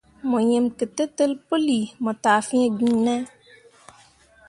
[0.29, 3.15] Mo yim ketǝtel puuli mo taa fĩĩ giŋ ne?